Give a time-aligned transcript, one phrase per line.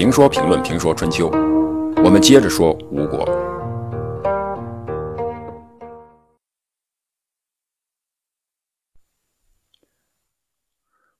[0.00, 1.28] 评说评论评说春秋，
[2.02, 3.22] 我们接着说吴国。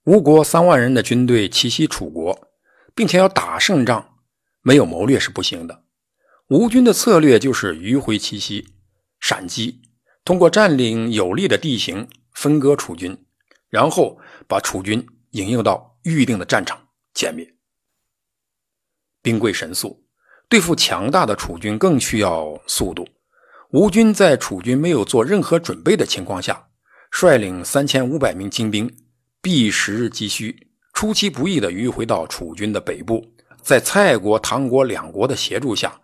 [0.04, 2.48] 吴国三万人的军队奇袭楚国，
[2.94, 4.14] 并且要打胜仗，
[4.62, 5.84] 没有谋略是不行的。
[6.48, 8.66] 吴军的策略就是迂回奇袭、
[9.20, 9.82] 闪击，
[10.24, 13.26] 通过占领有利的地形分割楚军，
[13.68, 14.18] 然后
[14.48, 17.46] 把楚军引诱到预定的战场歼灭。
[19.22, 20.02] 兵贵神速，
[20.48, 23.06] 对付强大的楚军更需要速度。
[23.70, 26.66] 吴军在楚军没有做任何准备的情况下，
[27.10, 28.90] 率领三千五百名精兵。
[29.42, 33.24] 避时击虚，出其不意地迂回到楚军的北部，
[33.62, 35.98] 在蔡国、唐国两国的协助下，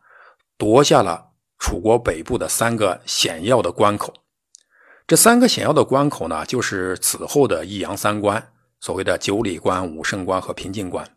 [0.57, 4.15] 夺下了楚国北部的三个险要的关口。
[5.07, 11.16] 这三个险要的关口呢，就是此后的益阳三关，所谓的九里关、武胜关和平津关。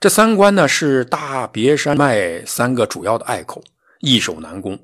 [0.00, 3.60] 这三关呢，是大别山脉三个主要的隘口，
[3.98, 4.78] 易守难攻。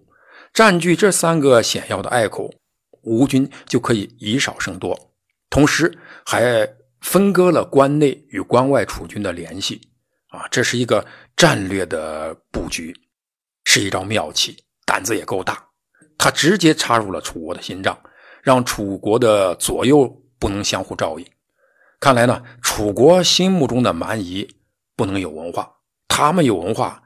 [0.52, 2.52] 占据这三个险要的隘口，
[3.02, 5.12] 吴军就可以以少胜多。
[5.50, 6.68] 同时还
[7.00, 9.80] 分割了关内与关外楚军的联系，
[10.30, 12.92] 啊，这是一个战略的布局，
[13.62, 15.64] 是一招妙棋，胆子也够大。
[16.18, 17.96] 他直接插入了楚国的心脏，
[18.42, 20.08] 让楚国的左右
[20.40, 21.26] 不能相互照应。
[22.00, 24.53] 看来呢，楚国心目中的蛮夷
[24.96, 25.70] 不能有文化，
[26.08, 27.02] 他们有文化，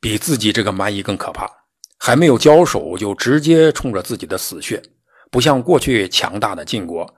[0.00, 1.50] 比自己这个蛮夷更可怕。
[1.98, 4.82] 还没有交手就直接冲着自己的死穴，
[5.30, 7.14] 不像过去强大的晋国。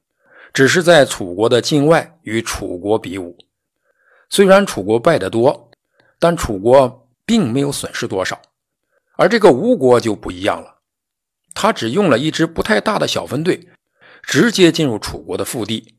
[0.55, 3.37] 只是在楚国的境外与楚国比武，
[4.31, 5.71] 虽然楚国败得多，
[6.19, 8.41] 但楚国并没有损失多少。
[9.17, 10.79] 而这个吴国就不一样了，
[11.55, 13.69] 他只用了一支不太大的小分队，
[14.23, 15.97] 直接进入楚国的腹地，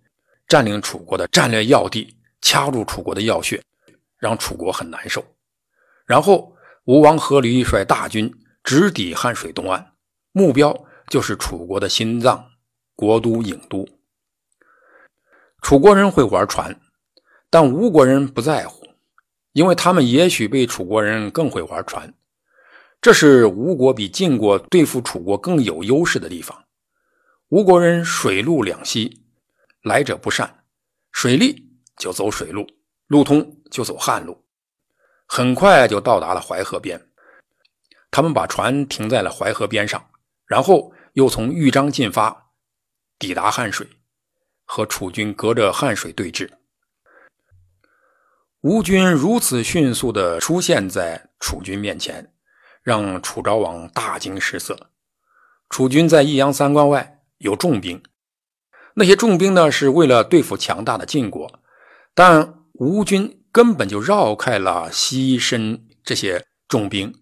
[0.48, 3.62] 占领楚国的战略要地，掐入楚国的要穴，
[4.20, 5.26] 让楚国很难受。
[6.06, 8.32] 然后吴王阖闾率大军
[8.64, 9.94] 直抵汉水东岸，
[10.32, 12.52] 目标就是楚国的心脏——
[12.96, 13.88] 国都郢都。
[15.62, 16.80] 楚国人会玩船，
[17.50, 18.88] 但吴国人不在乎，
[19.54, 22.14] 因为他们也许比楚国人更会玩船。
[23.02, 26.66] 这是吴国比晋国对付楚国更有优势的地方。
[27.50, 29.22] 吴国人水陆两栖，
[29.84, 30.64] 来者不善，
[31.12, 32.68] 水利就走水路，
[33.08, 34.44] 路通就走旱路，
[35.26, 37.10] 很快就到达了淮河边。
[38.12, 40.10] 他们把船停在了淮河边上，
[40.46, 42.52] 然后又从豫章进发，
[43.18, 43.88] 抵达汉水。
[44.72, 46.48] 和楚军隔着汉水对峙，
[48.62, 52.32] 吴军如此迅速地出现在楚军面前，
[52.84, 54.92] 让楚昭王大惊失色。
[55.72, 58.00] 楚军在益阳三关外有重兵，
[58.94, 61.52] 那些重兵呢是为了对付强大的晋国，
[62.14, 67.20] 但吴军根本就绕开了西申这些重兵，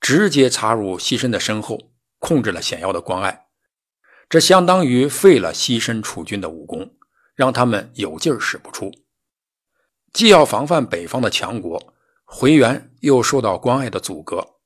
[0.00, 1.78] 直接插入西申的身后，
[2.18, 3.46] 控制了险要的关隘。
[4.28, 6.94] 这相当于废了西申楚军的武功，
[7.34, 8.92] 让他们有劲儿使不出。
[10.12, 14.56] 既要防范北方的强国回援，又受到关隘的阻隔。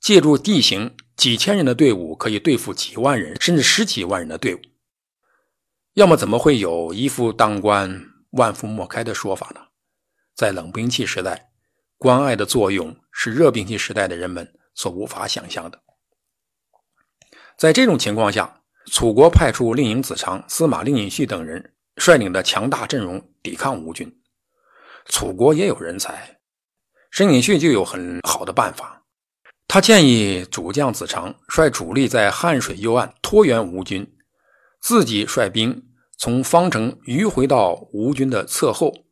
[0.00, 4.60] 借助地形，几千人的队伍可以对付几万人甚至十几万人的队伍。
[5.94, 9.65] 要么怎么会有一夫当关，万夫莫开的说法呢？
[10.36, 11.50] 在冷兵器时代，
[11.96, 15.82] 关隘的作用是热兵器时代的人们所无法想象的。
[17.56, 18.60] 在这种情况下，
[18.92, 24.14] 楚国派出令尹子长、司马令尹旭等人率领的强大阵容抵抗吴军。
[25.06, 26.38] 楚国也有人才，
[27.10, 29.04] 申尹旭就有很好的办法。
[29.66, 34.14] 他建议主将子长率主力在汉水右岸拖援吴军，
[34.80, 35.82] 自己率兵
[36.18, 39.05] 从方城迂回到吴军的侧后，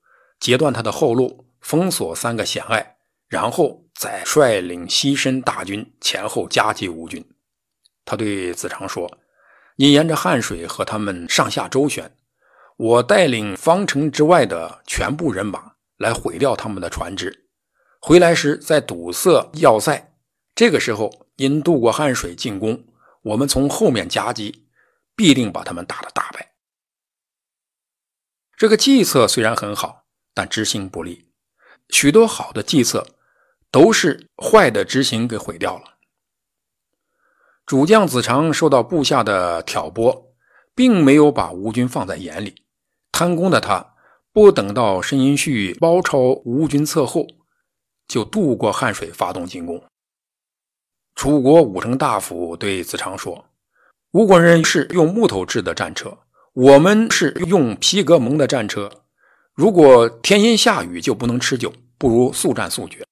[0.44, 7.26] 截断他的后路，封锁三个险隘，然后再率领西申大军前后夹击吴军。
[8.04, 9.10] 他对子长说。
[9.76, 12.14] 你沿着汉水和他们上下周旋，
[12.76, 17.48] 我带领方城之外的全部人马来毁掉他们的船只，
[17.98, 20.12] 回来时再堵塞要塞。
[20.54, 22.84] 这个时候，因渡过汉水进攻，
[23.22, 24.68] 我们从后面夹击，
[25.16, 26.52] 必定把他们打得大败。
[28.56, 30.03] 这个计策虽然很好，
[30.34, 31.24] 但执行不利。
[31.88, 33.06] 许多好的计策
[33.70, 35.94] 都是坏的执行给毁掉了。
[37.64, 40.34] 主将子长受到部下的挑拨，
[40.74, 42.56] 并没有把吴军放在眼里。
[43.12, 43.94] 贪功的他，
[44.32, 47.26] 不等到申寅胥包抄吴军侧后，
[48.08, 49.82] 就渡过汉水发动进攻。
[51.14, 53.46] 楚国武城大夫对子长说
[54.10, 56.18] ：“吴国人是用木头制的战车，
[56.52, 59.03] 我们是用皮革蒙的战车。
[59.54, 63.06] 如果天阴下雨，就不能持久，不如速战速决。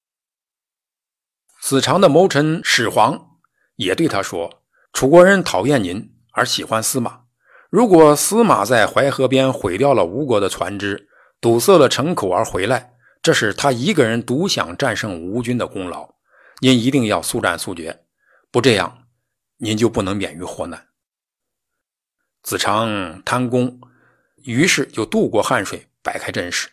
[1.61, 3.39] 子长的谋臣始皇
[3.77, 7.21] 也对他说：“楚国人讨厌您，而喜欢司马。
[7.71, 11.09] 如果司马在淮河边毁掉了吴国的船只，
[11.41, 16.13] 堵塞了城口而回来，这是他一个人独享战胜吴军的功劳。
[16.61, 18.05] 您一定要速战速决，
[18.51, 19.07] 不这样，
[19.59, 20.89] 您就不能免于祸难。”
[22.43, 23.81] 子长贪功，
[24.43, 26.69] 于是就渡过汉水，摆开阵势。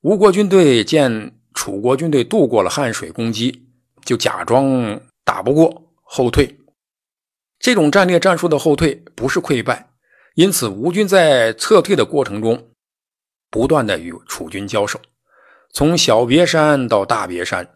[0.00, 1.36] 吴国军队见。
[1.52, 3.68] 楚国军队渡过了汉水攻击，
[4.04, 6.58] 就假装打不过后退。
[7.58, 9.90] 这种战略战术的后退不是溃败，
[10.36, 12.70] 因此吴军在撤退的过程中
[13.50, 15.00] 不断的与楚军交手。
[15.72, 17.68] 从小别山到大别山，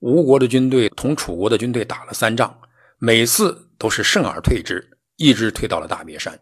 [0.00, 2.58] 吴国的军队同楚国的军队打了三仗，
[2.98, 6.38] 每次都是胜而退之，一直退到了大别山。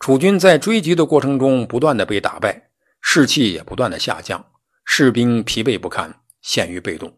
[0.00, 2.70] 楚军在追击的过程中不断的被打败，
[3.02, 4.44] 士气也不断的下降。
[4.86, 7.14] 士兵疲惫不堪，陷于被动。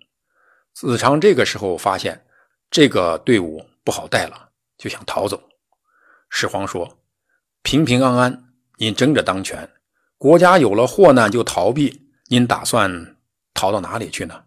[0.74, 2.26] 子长这个时候发现
[2.70, 5.40] 这个队伍不好带了，就想逃走。
[6.28, 6.98] 始皇说
[7.62, 9.64] ：“平平安安，您争着当权；
[10.18, 13.16] 国家有了祸难就逃避，您打算
[13.54, 14.42] 逃到哪里去呢？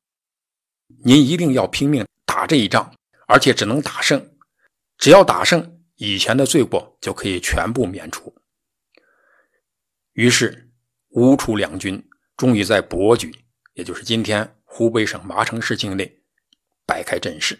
[1.05, 2.93] 您一定要拼命打这一仗，
[3.27, 4.29] 而且只能打胜。
[4.97, 8.35] 只要打胜，以前的罪过就可以全部免除。”
[10.13, 10.71] 于是，
[11.09, 12.07] 吴楚两军。
[12.37, 13.33] 终于在博举，
[13.75, 16.19] 也就是今天湖北省麻城市境内，
[16.85, 17.57] 摆开阵势。